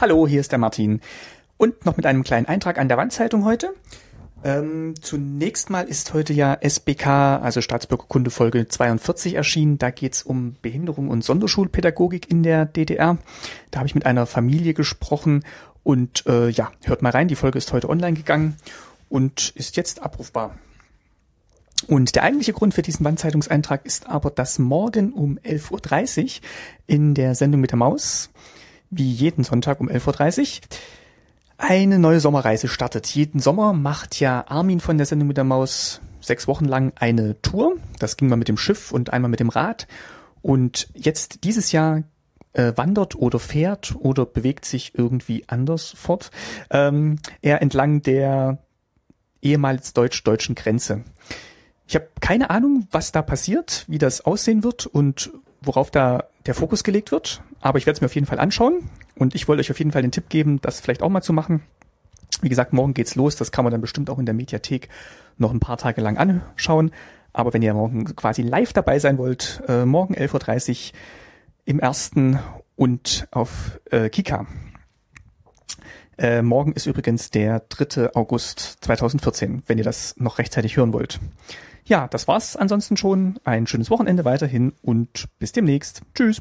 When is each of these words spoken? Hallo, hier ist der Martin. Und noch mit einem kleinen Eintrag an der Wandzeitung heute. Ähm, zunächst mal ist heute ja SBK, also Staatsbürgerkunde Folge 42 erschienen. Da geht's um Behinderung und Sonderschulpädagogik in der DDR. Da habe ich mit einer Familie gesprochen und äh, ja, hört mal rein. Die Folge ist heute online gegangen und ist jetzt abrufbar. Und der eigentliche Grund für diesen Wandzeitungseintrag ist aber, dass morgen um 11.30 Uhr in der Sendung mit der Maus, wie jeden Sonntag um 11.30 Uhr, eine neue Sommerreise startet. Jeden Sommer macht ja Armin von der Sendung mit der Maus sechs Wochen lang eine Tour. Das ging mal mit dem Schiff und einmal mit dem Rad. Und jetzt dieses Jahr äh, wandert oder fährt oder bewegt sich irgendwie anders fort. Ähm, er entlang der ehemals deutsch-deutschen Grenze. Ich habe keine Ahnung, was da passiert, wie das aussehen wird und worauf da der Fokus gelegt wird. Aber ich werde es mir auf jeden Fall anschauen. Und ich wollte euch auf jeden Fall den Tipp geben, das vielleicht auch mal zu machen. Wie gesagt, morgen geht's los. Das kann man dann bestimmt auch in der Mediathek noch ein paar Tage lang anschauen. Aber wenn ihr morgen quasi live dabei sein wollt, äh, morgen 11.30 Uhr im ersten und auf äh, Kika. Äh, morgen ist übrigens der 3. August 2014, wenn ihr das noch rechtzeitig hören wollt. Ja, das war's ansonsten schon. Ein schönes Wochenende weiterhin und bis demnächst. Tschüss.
Hallo, 0.00 0.26
hier 0.26 0.40
ist 0.40 0.50
der 0.50 0.58
Martin. 0.58 1.00
Und 1.56 1.86
noch 1.86 1.96
mit 1.96 2.06
einem 2.06 2.24
kleinen 2.24 2.46
Eintrag 2.46 2.78
an 2.78 2.88
der 2.88 2.96
Wandzeitung 2.96 3.44
heute. 3.44 3.74
Ähm, 4.42 4.94
zunächst 5.00 5.70
mal 5.70 5.86
ist 5.88 6.12
heute 6.12 6.32
ja 6.32 6.58
SBK, 6.60 7.06
also 7.42 7.60
Staatsbürgerkunde 7.60 8.30
Folge 8.30 8.68
42 8.68 9.34
erschienen. 9.34 9.78
Da 9.78 9.90
geht's 9.90 10.22
um 10.22 10.56
Behinderung 10.60 11.08
und 11.08 11.24
Sonderschulpädagogik 11.24 12.30
in 12.30 12.42
der 12.42 12.66
DDR. 12.66 13.18
Da 13.70 13.78
habe 13.78 13.86
ich 13.86 13.94
mit 13.94 14.04
einer 14.04 14.26
Familie 14.26 14.74
gesprochen 14.74 15.44
und 15.82 16.26
äh, 16.26 16.48
ja, 16.48 16.72
hört 16.84 17.02
mal 17.02 17.10
rein. 17.10 17.28
Die 17.28 17.36
Folge 17.36 17.58
ist 17.58 17.72
heute 17.72 17.88
online 17.88 18.16
gegangen 18.16 18.56
und 19.08 19.50
ist 19.54 19.76
jetzt 19.76 20.02
abrufbar. 20.02 20.58
Und 21.86 22.14
der 22.14 22.22
eigentliche 22.22 22.52
Grund 22.52 22.74
für 22.74 22.82
diesen 22.82 23.04
Wandzeitungseintrag 23.04 23.84
ist 23.84 24.08
aber, 24.08 24.30
dass 24.30 24.58
morgen 24.58 25.12
um 25.12 25.38
11.30 25.38 26.22
Uhr 26.24 26.30
in 26.86 27.14
der 27.14 27.34
Sendung 27.34 27.60
mit 27.60 27.70
der 27.70 27.78
Maus, 27.78 28.30
wie 28.96 29.10
jeden 29.10 29.44
Sonntag 29.44 29.80
um 29.80 29.88
11.30 29.88 30.60
Uhr, 30.60 30.68
eine 31.56 31.98
neue 31.98 32.20
Sommerreise 32.20 32.68
startet. 32.68 33.06
Jeden 33.08 33.40
Sommer 33.40 33.72
macht 33.72 34.18
ja 34.20 34.44
Armin 34.48 34.80
von 34.80 34.96
der 34.96 35.06
Sendung 35.06 35.28
mit 35.28 35.36
der 35.36 35.44
Maus 35.44 36.00
sechs 36.20 36.48
Wochen 36.48 36.64
lang 36.64 36.92
eine 36.96 37.40
Tour. 37.42 37.76
Das 37.98 38.16
ging 38.16 38.28
mal 38.28 38.36
mit 38.36 38.48
dem 38.48 38.56
Schiff 38.56 38.92
und 38.92 39.12
einmal 39.12 39.30
mit 39.30 39.40
dem 39.40 39.50
Rad. 39.50 39.86
Und 40.42 40.88
jetzt 40.94 41.44
dieses 41.44 41.72
Jahr 41.72 42.02
äh, 42.54 42.72
wandert 42.76 43.14
oder 43.16 43.38
fährt 43.38 43.94
oder 43.98 44.26
bewegt 44.26 44.64
sich 44.64 44.92
irgendwie 44.94 45.44
anders 45.46 45.92
fort. 45.96 46.30
Ähm, 46.70 47.18
er 47.42 47.62
entlang 47.62 48.02
der 48.02 48.58
ehemals 49.42 49.92
deutsch-deutschen 49.92 50.54
Grenze. 50.54 51.04
Ich 51.86 51.94
habe 51.94 52.08
keine 52.20 52.50
Ahnung, 52.50 52.86
was 52.90 53.12
da 53.12 53.20
passiert, 53.20 53.84
wie 53.88 53.98
das 53.98 54.22
aussehen 54.22 54.64
wird 54.64 54.86
und 54.86 55.30
worauf 55.66 55.90
da 55.90 56.24
der 56.46 56.54
Fokus 56.54 56.84
gelegt 56.84 57.12
wird. 57.12 57.42
Aber 57.60 57.78
ich 57.78 57.86
werde 57.86 57.96
es 57.96 58.00
mir 58.00 58.06
auf 58.06 58.14
jeden 58.14 58.26
Fall 58.26 58.38
anschauen. 58.38 58.90
Und 59.16 59.34
ich 59.34 59.48
wollte 59.48 59.60
euch 59.60 59.70
auf 59.70 59.78
jeden 59.78 59.92
Fall 59.92 60.02
den 60.02 60.12
Tipp 60.12 60.28
geben, 60.28 60.60
das 60.60 60.80
vielleicht 60.80 61.02
auch 61.02 61.08
mal 61.08 61.22
zu 61.22 61.32
machen. 61.32 61.62
Wie 62.42 62.48
gesagt, 62.48 62.72
morgen 62.72 62.94
geht's 62.94 63.14
los. 63.14 63.36
Das 63.36 63.52
kann 63.52 63.64
man 63.64 63.70
dann 63.70 63.80
bestimmt 63.80 64.10
auch 64.10 64.18
in 64.18 64.26
der 64.26 64.34
Mediathek 64.34 64.88
noch 65.38 65.52
ein 65.52 65.60
paar 65.60 65.78
Tage 65.78 66.00
lang 66.00 66.16
anschauen. 66.16 66.90
Aber 67.32 67.52
wenn 67.52 67.62
ihr 67.62 67.74
morgen 67.74 68.04
quasi 68.16 68.42
live 68.42 68.72
dabei 68.72 68.98
sein 68.98 69.18
wollt, 69.18 69.62
äh, 69.68 69.84
morgen 69.84 70.14
11.30 70.14 70.92
Uhr 70.92 70.98
im 71.64 71.80
ersten 71.80 72.38
und 72.76 73.26
auf 73.30 73.80
äh, 73.90 74.08
Kika. 74.08 74.46
Äh, 76.18 76.42
morgen 76.42 76.72
ist 76.72 76.86
übrigens 76.86 77.30
der 77.30 77.60
3. 77.68 78.14
August 78.14 78.78
2014, 78.80 79.62
wenn 79.66 79.78
ihr 79.78 79.84
das 79.84 80.14
noch 80.18 80.38
rechtzeitig 80.38 80.76
hören 80.76 80.92
wollt. 80.92 81.20
Ja, 81.84 82.08
das 82.08 82.28
war's 82.28 82.56
ansonsten 82.56 82.96
schon. 82.96 83.38
Ein 83.44 83.66
schönes 83.66 83.90
Wochenende 83.90 84.24
weiterhin 84.24 84.72
und 84.82 85.26
bis 85.38 85.52
demnächst. 85.52 86.02
Tschüss. 86.14 86.40